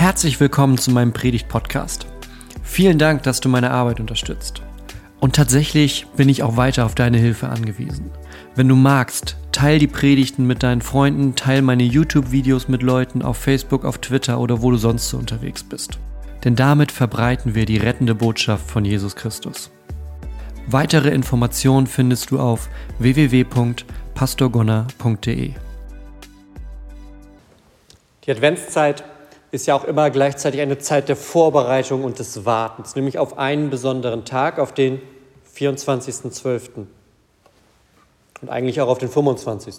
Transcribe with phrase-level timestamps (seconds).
[0.00, 2.06] Herzlich willkommen zu meinem Predigt-Podcast.
[2.62, 4.62] Vielen Dank, dass du meine Arbeit unterstützt.
[5.20, 8.10] Und tatsächlich bin ich auch weiter auf deine Hilfe angewiesen.
[8.54, 13.36] Wenn du magst, teil die Predigten mit deinen Freunden, teil meine YouTube-Videos mit Leuten auf
[13.36, 15.98] Facebook, auf Twitter oder wo du sonst so unterwegs bist.
[16.44, 19.70] Denn damit verbreiten wir die rettende Botschaft von Jesus Christus.
[20.66, 22.70] Weitere Informationen findest du auf
[23.00, 25.52] www.pastorgonner.de.
[28.24, 29.04] Die Adventszeit
[29.50, 33.70] ist ja auch immer gleichzeitig eine Zeit der Vorbereitung und des Wartens, nämlich auf einen
[33.70, 35.00] besonderen Tag, auf den
[35.56, 36.86] 24.12.
[38.42, 39.76] und eigentlich auch auf den 25.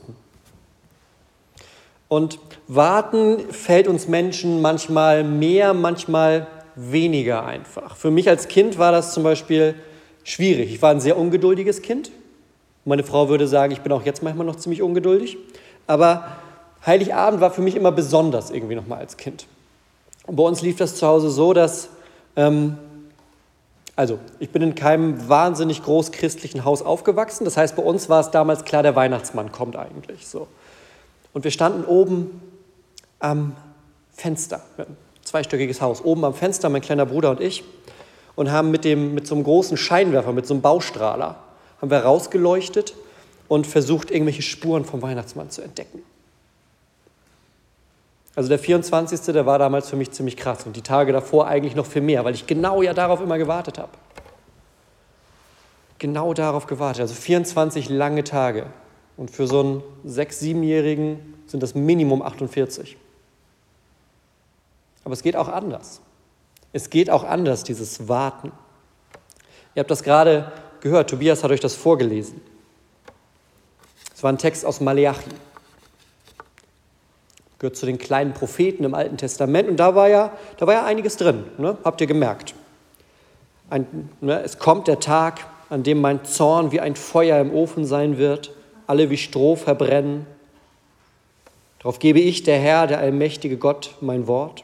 [2.10, 7.96] Und warten fällt uns Menschen manchmal mehr, manchmal weniger einfach.
[7.96, 9.76] Für mich als Kind war das zum Beispiel
[10.24, 10.74] schwierig.
[10.74, 12.12] Ich war ein sehr ungeduldiges Kind.
[12.84, 15.38] Meine Frau würde sagen, ich bin auch jetzt manchmal noch ziemlich ungeduldig.
[15.88, 16.36] Aber
[16.86, 19.46] Heiligabend war für mich immer besonders irgendwie nochmal als Kind.
[20.32, 21.90] Bei uns lief das zu Hause so, dass,
[22.38, 22.78] ähm,
[23.98, 27.44] also ich bin in keinem wahnsinnig groß christlichen Haus aufgewachsen.
[27.44, 30.48] Das heißt, bei uns war es damals klar, der Weihnachtsmann kommt eigentlich so.
[31.34, 32.42] Und wir standen oben
[33.20, 33.58] am
[34.14, 34.86] Fenster, ein
[35.24, 37.66] zweistöckiges Haus, oben am Fenster, mein kleiner Bruder und ich,
[38.36, 41.36] und haben mit, dem, mit so einem großen Scheinwerfer, mit so einem Baustrahler,
[41.82, 42.94] haben wir rausgeleuchtet
[43.50, 46.04] und versucht, irgendwelche Spuren vom Weihnachtsmann zu entdecken.
[48.36, 49.34] Also der 24.
[49.34, 52.24] der war damals für mich ziemlich krass und die Tage davor eigentlich noch viel mehr,
[52.24, 53.92] weil ich genau ja darauf immer gewartet habe.
[56.00, 57.02] Genau darauf gewartet.
[57.02, 58.68] Also 24 lange Tage.
[59.18, 62.98] Und für so einen 6-, 7-Jährigen sind das Minimum 48.
[65.04, 66.02] Aber es geht auch anders.
[66.74, 68.52] Es geht auch anders, dieses Warten.
[69.76, 72.42] Ihr habt das gerade gehört, Tobias hat euch das vorgelesen.
[74.16, 75.30] Es war ein Text aus Maleachi
[77.62, 80.84] gehört zu den kleinen Propheten im Alten Testament und da war ja, da war ja
[80.84, 81.78] einiges drin, ne?
[81.84, 82.56] habt ihr gemerkt.
[83.70, 84.42] Ein, ne?
[84.42, 88.52] es kommt der Tag, an dem mein Zorn wie ein Feuer im Ofen sein wird,
[88.88, 90.26] alle wie Stroh verbrennen.
[91.78, 94.64] Darauf gebe ich, der Herr, der allmächtige Gott, mein Wort.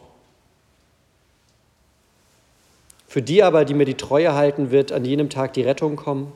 [3.08, 6.31] Für die aber, die mir die Treue halten, wird an jenem Tag die Rettung kommen.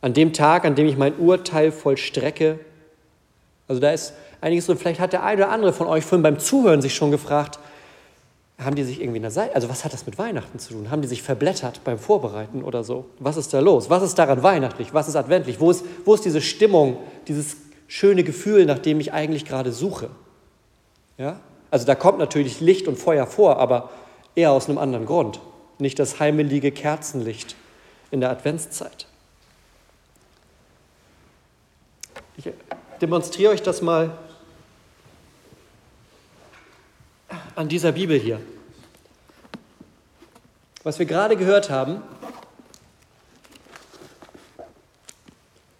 [0.00, 2.60] An dem Tag, an dem ich mein Urteil vollstrecke.
[3.66, 4.78] Also da ist einiges drin.
[4.78, 7.58] Vielleicht hat der eine oder andere von euch vorhin beim Zuhören sich schon gefragt,
[8.58, 10.90] haben die sich irgendwie in der Seite, also was hat das mit Weihnachten zu tun?
[10.90, 13.06] Haben die sich verblättert beim Vorbereiten oder so?
[13.20, 13.88] Was ist da los?
[13.88, 14.92] Was ist daran weihnachtlich?
[14.92, 15.60] Was ist adventlich?
[15.60, 17.56] Wo ist, wo ist diese Stimmung, dieses
[17.86, 20.10] schöne Gefühl, nach dem ich eigentlich gerade suche?
[21.18, 21.38] Ja?
[21.70, 23.90] Also da kommt natürlich Licht und Feuer vor, aber
[24.34, 25.40] eher aus einem anderen Grund.
[25.78, 27.54] Nicht das heimelige Kerzenlicht
[28.10, 29.06] in der Adventszeit.
[32.36, 32.50] Ich
[33.00, 34.18] demonstriere euch das mal
[37.58, 38.40] an dieser Bibel hier.
[40.84, 42.02] Was wir gerade gehört haben,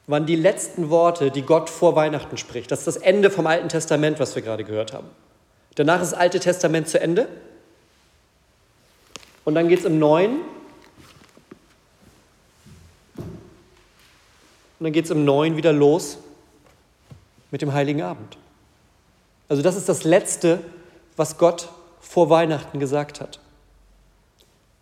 [0.09, 2.73] waren die letzten Worte, die Gott vor Weihnachten spricht.
[2.73, 5.07] Das ist das Ende vom Alten Testament, was wir gerade gehört haben.
[5.77, 7.29] Danach ist das Alte Testament zu Ende.
[9.45, 10.41] Und dann geht es im Neuen.
[14.81, 16.19] Und dann geht es im Neuen wieder los
[17.53, 18.37] mit dem Heiligen Abend.
[19.49, 20.61] Also das ist das Letzte,
[21.19, 21.69] was Gott
[22.01, 23.41] vor Weihnachten gesagt hat.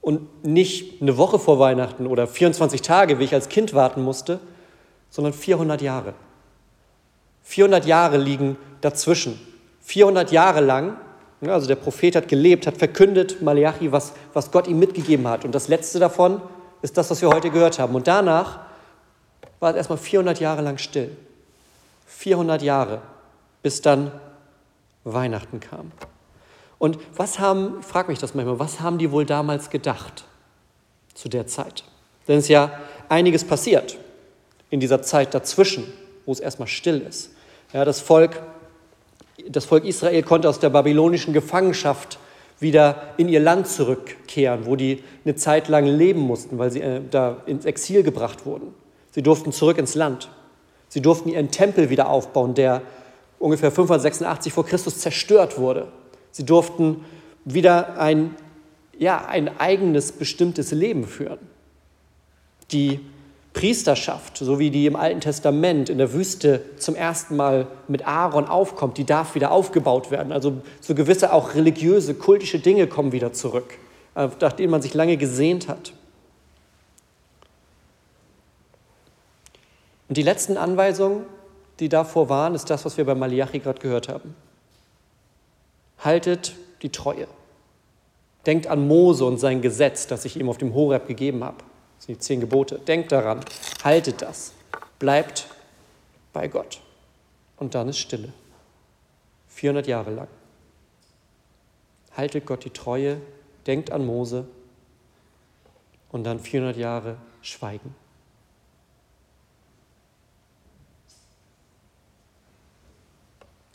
[0.01, 4.39] Und nicht eine Woche vor Weihnachten oder 24 Tage, wie ich als Kind warten musste,
[5.11, 6.15] sondern 400 Jahre.
[7.43, 9.41] 400 Jahre liegen dazwischen.
[9.83, 10.97] 400 Jahre lang,
[11.41, 15.45] also der Prophet hat gelebt, hat verkündet, Malachi, was, was Gott ihm mitgegeben hat.
[15.45, 16.41] Und das letzte davon
[16.83, 17.95] ist das, was wir heute gehört haben.
[17.95, 18.61] Und danach
[19.59, 21.17] war es erstmal 400 Jahre lang still.
[22.07, 23.01] 400 Jahre,
[23.63, 24.13] bis dann
[25.05, 25.93] Weihnachten kam.
[26.79, 30.25] Und was haben, ich frage mich das manchmal, was haben die wohl damals gedacht
[31.15, 31.85] zu der Zeit?
[32.29, 32.73] Denn es ist ja
[33.09, 33.99] einiges passiert
[34.71, 35.85] in dieser Zeit dazwischen,
[36.27, 37.31] wo es erstmal still ist.
[37.73, 38.43] Ja, das, Volk,
[39.49, 42.19] das Volk Israel konnte aus der babylonischen Gefangenschaft
[42.59, 47.01] wieder in ihr Land zurückkehren, wo die eine Zeit lang leben mussten, weil sie äh,
[47.11, 48.75] da ins Exil gebracht wurden.
[49.11, 50.29] Sie durften zurück ins Land.
[50.89, 52.83] Sie durften ihren Tempel wieder aufbauen, der
[53.39, 55.89] ungefähr 586 vor Christus zerstört wurde.
[56.37, 57.03] Sie durften
[57.47, 58.35] wieder ein,
[58.99, 61.39] ja, ein eigenes bestimmtes Leben führen.
[62.73, 63.01] Die
[63.55, 68.45] Priesterschaft, so wie die im Alten Testament in der Wüste zum ersten Mal mit Aaron
[68.45, 70.31] aufkommt, die darf wieder aufgebaut werden.
[70.31, 73.79] Also so gewisse auch religiöse, kultische Dinge kommen wieder zurück,
[74.15, 75.95] äh, nach denen man sich lange gesehnt hat.
[80.11, 81.23] Und die letzten Anweisungen,
[81.81, 84.35] die davor waren, ist das, was wir bei Malachi gerade gehört haben.
[85.99, 87.27] Haltet die Treue.
[88.45, 91.59] Denkt an Mose und sein Gesetz, das ich ihm auf dem Horeb gegeben habe.
[91.97, 92.79] Das sind die zehn Gebote.
[92.79, 93.41] Denkt daran,
[93.83, 94.53] haltet das.
[94.99, 95.47] Bleibt
[96.33, 96.81] bei Gott.
[97.57, 98.33] Und dann ist Stille.
[99.49, 100.29] 400 Jahre lang.
[102.17, 103.21] Haltet Gott die Treue,
[103.67, 104.47] denkt an Mose
[106.13, 107.95] und dann 400 Jahre Schweigen.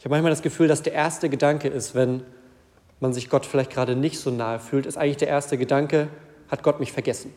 [0.01, 2.23] Ich habe manchmal das Gefühl, dass der erste Gedanke ist, wenn
[3.01, 6.07] man sich Gott vielleicht gerade nicht so nahe fühlt, ist eigentlich der erste Gedanke,
[6.49, 7.31] hat Gott mich vergessen?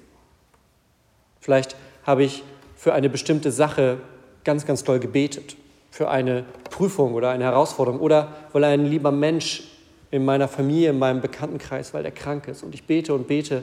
[1.40, 2.43] Vielleicht habe ich
[2.75, 3.99] für eine bestimmte Sache
[4.44, 5.58] ganz, ganz toll gebetet,
[5.90, 9.64] für eine Prüfung oder eine Herausforderung oder weil ein lieber Mensch
[10.11, 13.62] in meiner Familie, in meinem Bekanntenkreis, weil er krank ist und ich bete und bete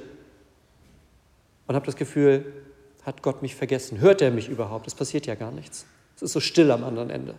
[1.65, 2.53] und habe das Gefühl,
[3.01, 3.99] hat Gott mich vergessen?
[3.99, 4.85] Hört er mich überhaupt?
[4.85, 5.87] Es passiert ja gar nichts.
[6.17, 7.33] Es ist so still am anderen Ende.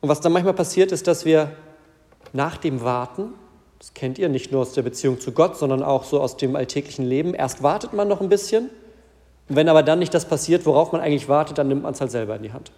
[0.00, 1.52] Und was dann manchmal passiert, ist, dass wir
[2.32, 3.34] nach dem Warten,
[3.78, 6.56] das kennt ihr nicht nur aus der Beziehung zu Gott, sondern auch so aus dem
[6.56, 8.70] alltäglichen Leben, erst wartet man noch ein bisschen.
[9.48, 12.00] Und wenn aber dann nicht das passiert, worauf man eigentlich wartet, dann nimmt man es
[12.00, 12.70] halt selber in die Hand.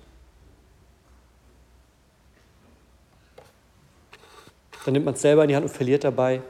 [4.85, 6.43] Dann nimmt man es selber in die Hand und verliert dabei,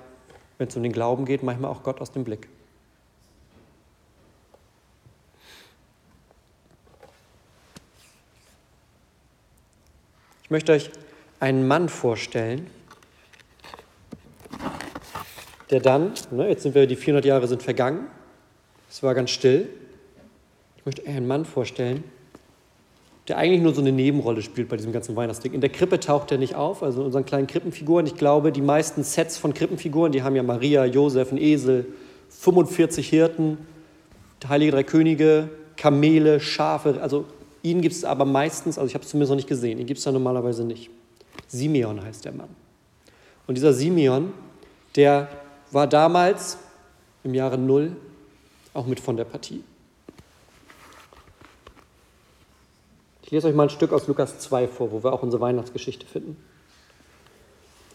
[0.58, 2.48] wenn es um den Glauben geht, manchmal auch Gott aus dem Blick.
[10.50, 10.90] Ich möchte euch
[11.38, 12.66] einen Mann vorstellen,
[15.70, 18.08] der dann, ne, jetzt sind wir, die 400 Jahre sind vergangen,
[18.90, 19.68] es war ganz still.
[20.76, 22.02] Ich möchte euch einen Mann vorstellen,
[23.28, 25.52] der eigentlich nur so eine Nebenrolle spielt bei diesem ganzen Weihnachtsding.
[25.52, 28.04] In der Krippe taucht er nicht auf, also in unseren kleinen Krippenfiguren.
[28.06, 31.86] Ich glaube, die meisten Sets von Krippenfiguren, die haben ja Maria, Josef, einen Esel,
[32.28, 33.56] 45 Hirten,
[34.48, 37.26] Heilige Drei Könige, Kamele, Schafe, also
[37.62, 39.98] Ihn gibt es aber meistens, also ich habe es zumindest noch nicht gesehen, ihn gibt
[39.98, 40.90] es da normalerweise nicht.
[41.48, 42.48] Simeon heißt der Mann.
[43.46, 44.32] Und dieser Simeon,
[44.96, 45.28] der
[45.70, 46.58] war damals
[47.24, 47.96] im Jahre Null
[48.72, 49.62] auch mit von der Partie.
[53.22, 56.06] Ich lese euch mal ein Stück aus Lukas 2 vor, wo wir auch unsere Weihnachtsgeschichte
[56.06, 56.36] finden.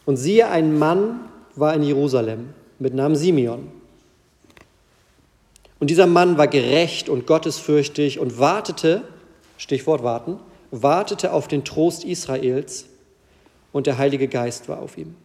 [0.06, 1.22] Und siehe, ein Mann
[1.56, 3.72] war in Jerusalem mit Namen Simeon.
[5.80, 9.04] Und dieser Mann war gerecht und gottesfürchtig und wartete
[9.57, 10.40] Stichwort warten,
[10.72, 12.86] wartete auf den Trost Israels
[13.72, 15.16] und der Heilige Geist war auf ihm.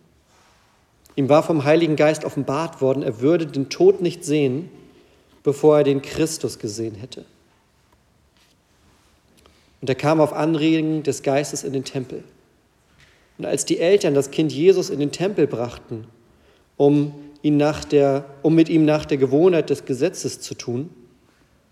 [1.17, 4.71] Ihm war vom Heiligen Geist offenbart worden, er würde den Tod nicht sehen,
[5.43, 7.25] bevor er den Christus gesehen hätte.
[9.81, 12.23] Und er kam auf Anregen des Geistes in den Tempel.
[13.38, 16.06] Und als die Eltern das Kind Jesus in den Tempel brachten,
[16.76, 20.91] um, ihn nach der, um mit ihm nach der Gewohnheit des Gesetzes zu tun,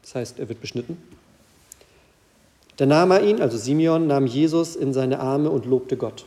[0.00, 0.96] das heißt, er wird beschnitten,
[2.78, 6.24] da nahm er ihn, also Simeon, nahm Jesus in seine Arme und lobte Gott.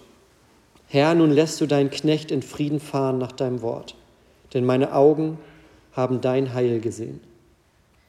[0.88, 3.96] Herr, nun lässt du deinen Knecht in Frieden fahren nach deinem Wort,
[4.54, 5.40] denn meine Augen
[5.94, 7.22] haben dein Heil gesehen,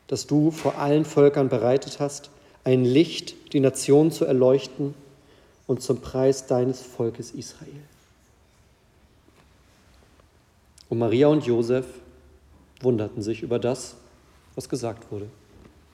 [0.09, 2.31] das du vor allen Völkern bereitet hast,
[2.65, 4.95] ein Licht, die Nation zu erleuchten
[5.69, 7.71] und zum Preis deines Volkes Israel.
[10.89, 11.87] Und Maria und Josef
[12.81, 13.95] wunderten sich über das,
[14.57, 15.29] was gesagt wurde.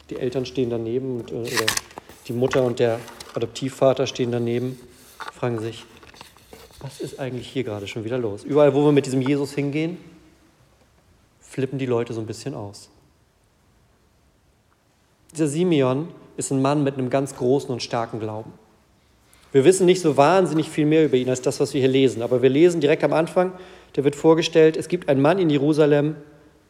[0.09, 1.67] Die Eltern stehen daneben und, äh, oder
[2.29, 3.01] die Mutter und der
[3.35, 4.79] Adoptivvater stehen daneben,
[5.33, 5.85] fragen sich,
[6.81, 8.45] was ist eigentlich hier gerade schon wieder los?
[8.45, 9.97] Überall, wo wir mit diesem Jesus hingehen,
[11.41, 12.91] flippen die Leute so ein bisschen aus.
[15.33, 18.53] Dieser Simeon ist ein Mann mit einem ganz großen und starken Glauben.
[19.51, 22.23] Wir wissen nicht so wahnsinnig viel mehr über ihn als das, was wir hier lesen,
[22.23, 23.53] aber wir lesen direkt am Anfang,
[23.97, 26.17] der wird vorgestellt, es gibt einen Mann in Jerusalem,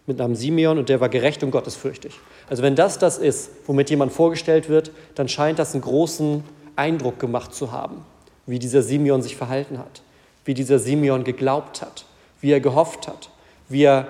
[0.09, 2.19] mit Namen Simeon und der war gerecht und gottesfürchtig.
[2.49, 6.43] Also wenn das das ist, womit jemand vorgestellt wird, dann scheint das einen großen
[6.77, 8.05] Eindruck gemacht zu haben,
[8.47, 10.03] wie dieser Simeon sich verhalten hat,
[10.45, 12.07] wie dieser Simeon geglaubt hat,
[12.41, 13.31] wie er gehofft hat,
[13.69, 14.09] wie er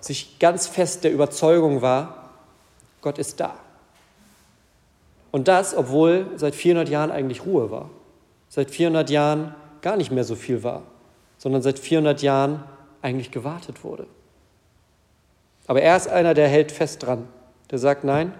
[0.00, 2.30] sich ganz fest der Überzeugung war,
[3.00, 3.54] Gott ist da.
[5.30, 7.90] Und das, obwohl seit 400 Jahren eigentlich Ruhe war,
[8.48, 10.82] seit 400 Jahren gar nicht mehr so viel war,
[11.38, 12.62] sondern seit 400 Jahren
[13.02, 14.06] eigentlich gewartet wurde.
[15.66, 17.28] Aber er ist einer, der hält fest dran.
[17.70, 18.34] Der sagt, nein,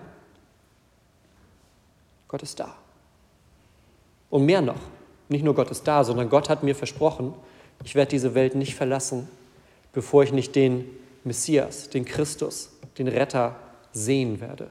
[2.29, 2.75] Gott ist da.
[4.29, 4.81] Und mehr noch,
[5.29, 7.35] nicht nur Gott ist da, sondern Gott hat mir versprochen,
[7.85, 9.29] ich werde diese Welt nicht verlassen,
[9.93, 10.87] bevor ich nicht den
[11.23, 13.57] Messias, den Christus, den Retter
[13.93, 14.69] sehen werde.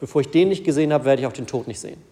[0.00, 2.02] Bevor ich den nicht gesehen habe, werde ich auch den Tod nicht sehen.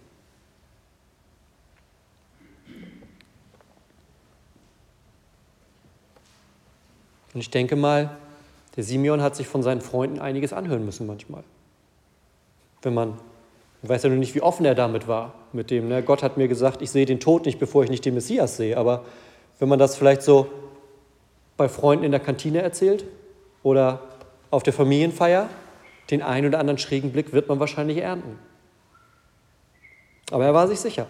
[7.32, 8.16] Und ich denke mal,
[8.76, 11.42] der Simeon hat sich von seinen Freunden einiges anhören müssen manchmal.
[12.83, 13.18] Wenn man
[13.83, 15.35] Ich weiß ja nur nicht, wie offen er damit war.
[15.52, 16.02] Mit dem, ne?
[16.02, 18.76] Gott hat mir gesagt, ich sehe den Tod nicht, bevor ich nicht den Messias sehe.
[18.76, 19.04] Aber
[19.59, 20.49] wenn man das vielleicht so
[21.56, 23.04] bei Freunden in der Kantine erzählt
[23.62, 24.00] oder
[24.50, 25.49] auf der Familienfeier,
[26.11, 28.38] den einen oder anderen schrägen Blick wird man wahrscheinlich ernten.
[30.30, 31.06] Aber er war sich sicher.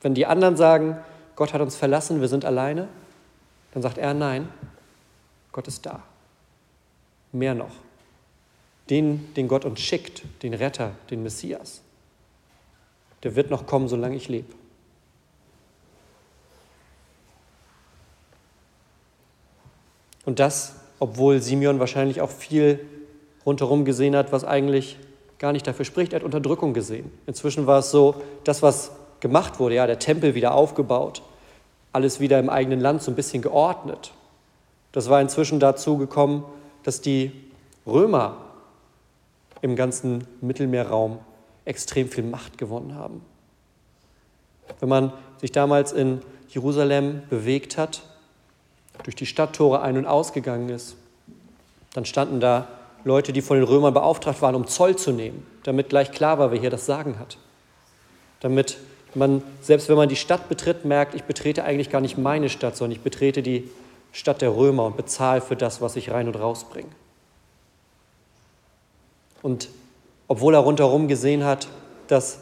[0.00, 0.98] Wenn die anderen sagen,
[1.34, 2.88] Gott hat uns verlassen, wir sind alleine,
[3.72, 4.48] dann sagt er, nein,
[5.52, 6.02] Gott ist da.
[7.32, 7.72] Mehr noch.
[8.90, 11.82] Den, den Gott uns schickt, den Retter, den Messias,
[13.22, 14.54] der wird noch kommen, solange ich lebe.
[20.24, 22.80] Und das, obwohl Simeon wahrscheinlich auch viel
[23.46, 24.98] rundherum gesehen hat, was eigentlich
[25.38, 26.12] gar nicht dafür spricht.
[26.12, 27.10] Er hat Unterdrückung gesehen.
[27.26, 31.22] Inzwischen war es so, das, was gemacht wurde, ja, der Tempel wieder aufgebaut,
[31.92, 34.12] alles wieder im eigenen Land so ein bisschen geordnet.
[34.92, 36.44] Das war inzwischen dazu gekommen,
[36.88, 37.32] dass die
[37.86, 38.38] Römer
[39.60, 41.18] im ganzen Mittelmeerraum
[41.66, 43.20] extrem viel Macht gewonnen haben.
[44.80, 48.00] Wenn man sich damals in Jerusalem bewegt hat,
[49.02, 50.96] durch die Stadttore ein- und ausgegangen ist,
[51.92, 52.68] dann standen da
[53.04, 56.52] Leute, die von den Römern beauftragt waren, um Zoll zu nehmen, damit gleich klar war,
[56.52, 57.36] wer hier das Sagen hat.
[58.40, 58.78] Damit
[59.14, 62.78] man, selbst wenn man die Stadt betritt, merkt, ich betrete eigentlich gar nicht meine Stadt,
[62.78, 63.70] sondern ich betrete die
[64.18, 66.88] Stadt der Römer und bezahle für das, was ich rein und raus bringe.
[69.42, 69.68] Und
[70.26, 71.68] obwohl er rundherum gesehen hat,
[72.08, 72.40] dass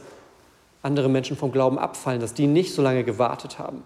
[0.80, 3.82] andere Menschen vom Glauben abfallen, dass die nicht so lange gewartet haben,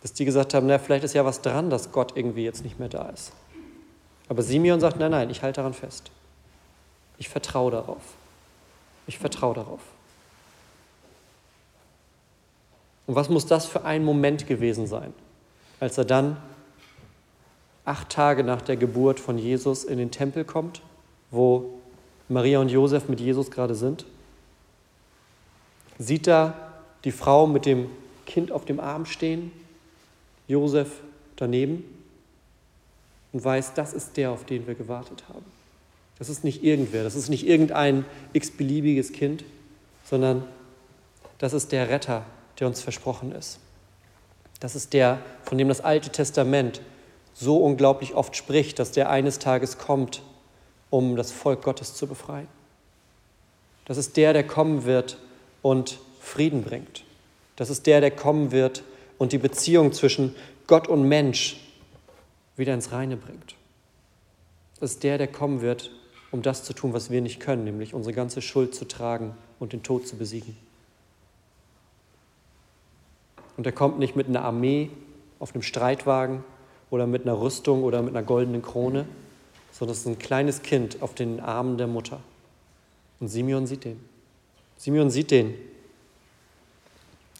[0.00, 2.78] dass die gesagt haben, na, vielleicht ist ja was dran, dass Gott irgendwie jetzt nicht
[2.78, 3.32] mehr da ist.
[4.30, 6.10] Aber Simeon sagt, nein, nein, ich halte daran fest.
[7.18, 8.02] Ich vertraue darauf.
[9.06, 9.80] Ich vertraue darauf.
[13.06, 15.12] Und was muss das für ein Moment gewesen sein,
[15.80, 16.36] als er dann
[17.84, 20.82] acht Tage nach der Geburt von Jesus in den Tempel kommt,
[21.30, 21.78] wo
[22.28, 24.04] Maria und Josef mit Jesus gerade sind?
[25.98, 26.72] Sieht da
[27.04, 27.88] die Frau mit dem
[28.26, 29.52] Kind auf dem Arm stehen,
[30.48, 31.00] Josef
[31.36, 31.84] daneben
[33.32, 35.44] und weiß, das ist der, auf den wir gewartet haben.
[36.18, 39.44] Das ist nicht irgendwer, das ist nicht irgendein x-beliebiges Kind,
[40.04, 40.44] sondern
[41.38, 42.24] das ist der Retter,
[42.58, 43.58] der uns versprochen ist.
[44.60, 46.80] Das ist der, von dem das Alte Testament
[47.34, 50.22] so unglaublich oft spricht, dass der eines Tages kommt,
[50.88, 52.48] um das Volk Gottes zu befreien.
[53.84, 55.18] Das ist der, der kommen wird
[55.62, 57.04] und Frieden bringt.
[57.56, 58.82] Das ist der, der kommen wird
[59.18, 60.34] und die Beziehung zwischen
[60.66, 61.60] Gott und Mensch
[62.56, 63.54] wieder ins Reine bringt.
[64.80, 65.90] Das ist der, der kommen wird,
[66.30, 69.72] um das zu tun, was wir nicht können, nämlich unsere ganze Schuld zu tragen und
[69.72, 70.56] den Tod zu besiegen.
[73.56, 74.90] Und er kommt nicht mit einer Armee
[75.38, 76.44] auf einem Streitwagen
[76.90, 79.06] oder mit einer Rüstung oder mit einer goldenen Krone,
[79.72, 82.20] sondern es ist ein kleines Kind auf den Armen der Mutter.
[83.20, 84.00] Und Simeon sieht den.
[84.76, 85.54] Simeon sieht den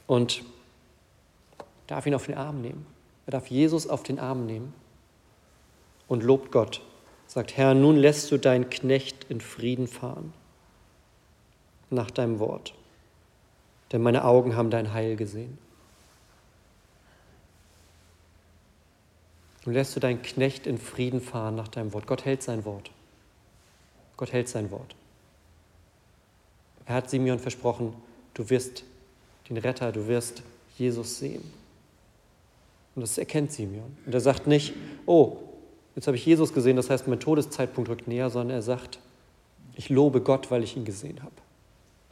[0.07, 0.43] und
[1.87, 2.87] darf ihn auf den Arm nehmen.
[3.27, 4.73] Er darf Jesus auf den Arm nehmen
[6.09, 6.81] und lobt Gott.
[7.27, 10.33] Sagt, Herr, nun lässt du deinen Knecht in Frieden fahren,
[11.91, 12.73] nach deinem Wort.
[13.93, 15.59] Denn meine Augen haben dein Heil gesehen.
[19.67, 22.07] Nun lässt du deinen Knecht in Frieden fahren nach deinem Wort.
[22.07, 22.91] Gott hält sein Wort.
[24.17, 24.95] Gott hält sein Wort.
[26.87, 27.93] Er hat Simeon versprochen,
[28.35, 28.85] du wirst
[29.51, 30.43] den Retter, du wirst
[30.79, 31.43] Jesus sehen.
[32.95, 33.97] Und das erkennt Simeon.
[34.07, 34.73] Und er sagt nicht,
[35.05, 35.39] oh,
[35.97, 39.01] jetzt habe ich Jesus gesehen, das heißt, mein Todeszeitpunkt rückt näher, sondern er sagt,
[39.75, 41.35] ich lobe Gott, weil ich ihn gesehen habe.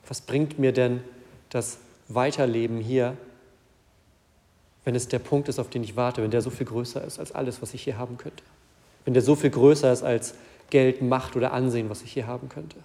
[0.08, 1.02] Was bringt mir denn
[1.50, 3.16] das Weiterleben hier,
[4.84, 7.18] wenn es der Punkt ist, auf den ich warte, wenn der so viel größer ist
[7.18, 8.42] als alles, was ich hier haben könnte?
[9.04, 10.34] Wenn der so viel größer ist als
[10.70, 12.76] Geld, Macht oder Ansehen, was ich hier haben könnte?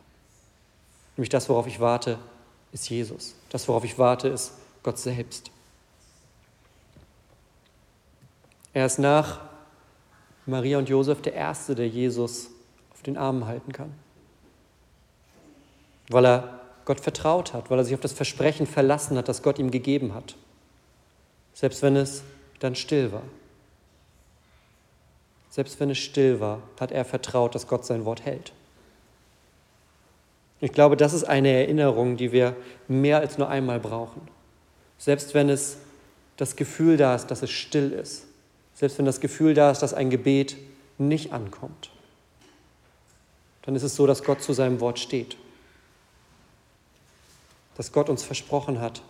[1.17, 2.17] Nämlich das, worauf ich warte,
[2.71, 3.35] ist Jesus.
[3.49, 4.53] Das, worauf ich warte, ist
[4.83, 5.51] Gott selbst.
[8.73, 9.41] Er ist nach
[10.45, 12.49] Maria und Josef der Erste, der Jesus
[12.91, 13.91] auf den Armen halten kann.
[16.09, 19.59] Weil er Gott vertraut hat, weil er sich auf das Versprechen verlassen hat, das Gott
[19.59, 20.35] ihm gegeben hat.
[21.59, 22.23] Selbst wenn es
[22.59, 23.23] dann still war.
[25.49, 28.53] Selbst wenn es still war, hat er vertraut, dass Gott sein Wort hält.
[30.61, 32.55] Ich glaube, das ist eine Erinnerung, die wir
[32.87, 34.21] mehr als nur einmal brauchen.
[34.97, 35.79] Selbst wenn es
[36.37, 38.25] das Gefühl da ist, dass es still ist,
[38.73, 40.55] selbst wenn das Gefühl da ist, dass ein Gebet
[40.97, 41.89] nicht ankommt,
[43.63, 45.35] dann ist es so, dass Gott zu seinem Wort steht.
[47.75, 49.01] Dass Gott uns versprochen hat,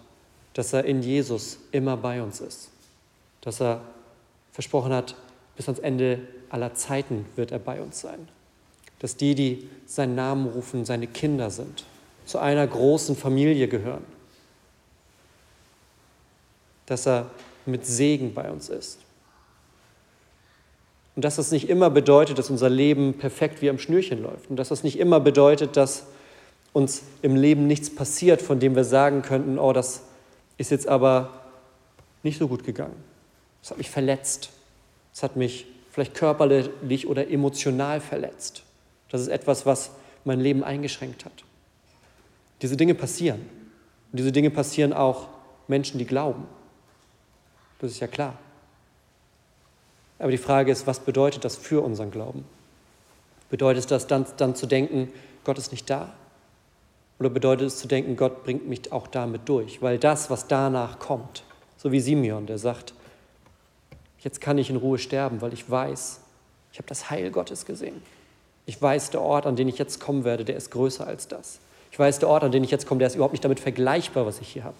[0.54, 2.70] dass er in Jesus immer bei uns ist.
[3.42, 3.82] Dass er
[4.52, 5.16] versprochen hat,
[5.56, 8.28] bis ans Ende aller Zeiten wird er bei uns sein.
[9.00, 11.86] dass die, die seinen Namen rufen, seine Kinder sind,
[12.26, 14.04] zu einer großen Familie gehören,
[16.86, 17.32] dass er
[17.66, 19.00] mit Segen bei uns ist.
[21.16, 24.50] Und dass das nicht immer bedeutet, dass unser Leben perfekt wie am Schnürchen läuft.
[24.50, 26.06] Und dass das nicht immer bedeutet, dass
[26.72, 30.04] uns im Leben nichts passiert, von dem wir sagen könnten, oh, das
[30.60, 31.30] ist jetzt aber
[32.22, 33.04] nicht so gut gegangen.
[33.62, 34.52] Das hat mich verletzt.
[35.14, 38.64] Das hat mich vielleicht körperlich oder emotional verletzt.
[39.10, 39.92] Das ist etwas, was
[40.26, 41.32] mein Leben eingeschränkt hat.
[42.62, 43.40] Diese Dinge passieren.
[44.12, 45.28] Und diese Dinge passieren auch
[45.68, 46.46] Menschen, die glauben.
[47.80, 48.38] Das ist ja klar.
[50.20, 52.44] Aber die Frage ist, was bedeutet das für unseren Glauben?
[53.50, 55.12] Bedeutet das dann, dann zu denken,
[55.46, 56.14] Gott ist nicht da?
[57.20, 59.82] Oder bedeutet es zu denken, Gott bringt mich auch damit durch?
[59.82, 61.44] Weil das, was danach kommt,
[61.78, 62.94] so wie Simeon, der sagt,
[64.20, 66.22] jetzt kann ich in Ruhe sterben, weil ich weiß,
[66.72, 68.02] ich habe das Heil Gottes gesehen.
[68.66, 71.60] Ich weiß, der Ort, an den ich jetzt kommen werde, der ist größer als das.
[71.92, 74.26] Ich weiß, der Ort, an den ich jetzt komme, der ist überhaupt nicht damit vergleichbar,
[74.26, 74.78] was ich hier habe.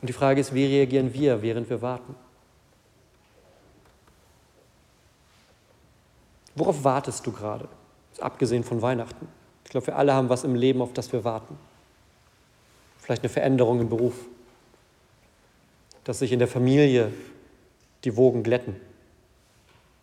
[0.00, 2.14] Und die Frage ist, wie reagieren wir, während wir warten?
[6.54, 7.68] Worauf wartest du gerade?
[8.18, 9.28] Abgesehen von Weihnachten.
[9.64, 11.56] Ich glaube, wir alle haben was im Leben, auf das wir warten.
[12.98, 14.14] Vielleicht eine Veränderung im Beruf.
[16.04, 17.12] Dass sich in der Familie
[18.04, 18.76] die Wogen glätten.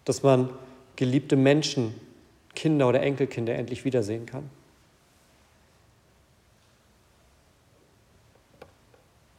[0.06, 0.50] Dass man
[0.96, 1.94] geliebte Menschen,
[2.56, 4.50] Kinder oder Enkelkinder endlich wiedersehen kann.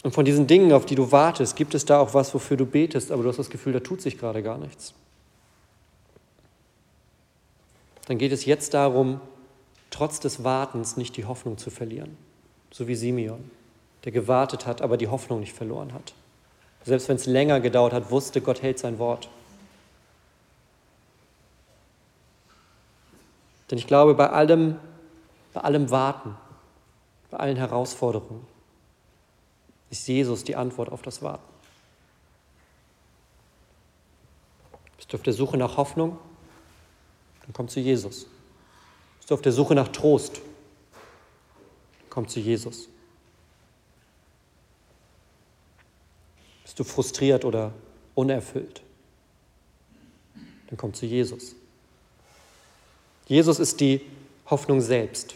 [0.02, 2.64] Und von diesen Dingen, auf die du wartest, gibt es da auch was, wofür du
[2.64, 4.94] betest, aber du hast das Gefühl, da tut sich gerade gar nichts.
[8.08, 9.20] Dann geht es jetzt darum,
[9.90, 12.16] trotz des Wartens nicht die Hoffnung zu verlieren.
[12.70, 13.50] So wie Simeon,
[14.04, 16.14] der gewartet hat, aber die Hoffnung nicht verloren hat.
[16.84, 19.28] Selbst wenn es länger gedauert hat, wusste, Gott hält sein Wort.
[23.70, 24.76] Denn ich glaube, bei allem,
[25.52, 26.34] bei allem Warten,
[27.30, 28.46] bei allen Herausforderungen,
[29.90, 31.44] ist Jesus die Antwort auf das Warten.
[34.96, 36.18] Bist du auf der Suche nach Hoffnung?
[37.48, 38.26] Dann komm zu Jesus.
[39.16, 40.36] Bist du auf der Suche nach Trost?
[40.36, 42.88] Dann komm zu Jesus.
[46.62, 47.72] Bist du frustriert oder
[48.14, 48.82] unerfüllt?
[50.66, 51.56] Dann komm zu Jesus.
[53.28, 54.02] Jesus ist die
[54.50, 55.34] Hoffnung selbst.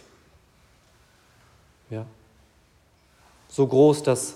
[1.89, 2.05] Ja.
[3.47, 4.35] So groß, dass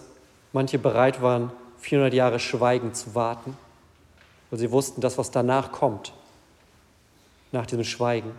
[0.51, 3.55] manche bereit waren, 400 Jahre schweigend zu warten,
[4.49, 6.13] weil sie wussten, das, was danach kommt,
[7.51, 8.31] nach diesem Schweigen,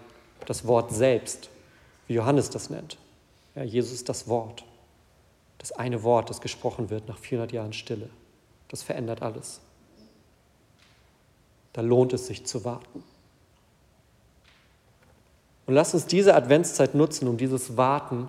[0.46, 1.50] das Wort selbst,
[2.06, 2.98] wie Johannes das nennt.
[3.54, 4.64] Ja, Jesus ist das Wort,
[5.58, 8.08] das eine Wort, das gesprochen wird nach 400 Jahren Stille.
[8.68, 9.60] Das verändert alles.
[11.72, 13.02] Da lohnt es sich zu warten.
[15.66, 18.28] Und lasst uns diese Adventszeit nutzen, um dieses Warten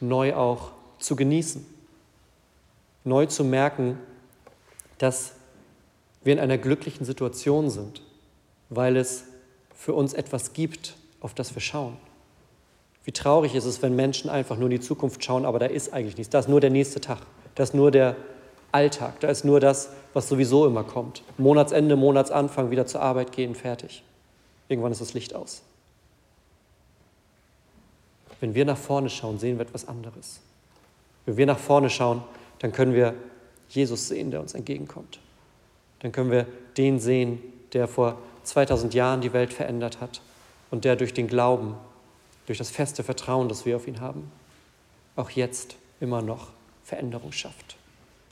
[0.00, 1.76] neu auch zu genießen
[3.06, 3.98] neu zu merken,
[4.98, 5.32] dass
[6.24, 8.02] wir in einer glücklichen Situation sind,
[8.68, 9.24] weil es
[9.76, 11.96] für uns etwas gibt, auf das wir schauen.
[13.04, 15.92] Wie traurig ist es, wenn Menschen einfach nur in die Zukunft schauen, aber da ist
[15.92, 16.30] eigentlich nichts.
[16.30, 17.18] Da ist nur der nächste Tag.
[17.54, 18.16] Da ist nur der
[18.72, 19.20] Alltag.
[19.20, 21.22] Da ist nur das, was sowieso immer kommt.
[21.38, 24.02] Monatsende, Monatsanfang, wieder zur Arbeit gehen, fertig.
[24.68, 25.62] Irgendwann ist das Licht aus.
[28.40, 30.40] Wenn wir nach vorne schauen, sehen wir etwas anderes.
[31.24, 32.22] Wenn wir nach vorne schauen,
[32.58, 33.14] dann können wir
[33.68, 35.20] Jesus sehen, der uns entgegenkommt.
[36.00, 37.40] Dann können wir den sehen,
[37.72, 40.20] der vor 2000 Jahren die Welt verändert hat
[40.70, 41.74] und der durch den Glauben,
[42.46, 44.30] durch das feste Vertrauen, das wir auf ihn haben,
[45.16, 46.48] auch jetzt immer noch
[46.84, 47.76] Veränderung schafft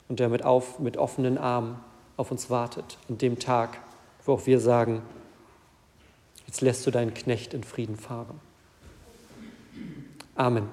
[0.08, 1.76] und der mit, auf, mit offenen Armen
[2.16, 3.78] auf uns wartet an dem Tag,
[4.24, 5.02] wo auch wir sagen,
[6.46, 8.40] jetzt lässt du deinen Knecht in Frieden fahren.
[10.36, 10.68] Amen.